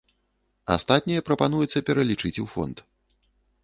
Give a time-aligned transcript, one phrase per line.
[0.75, 2.77] Астатняе прапануецца пералічыць у фонд.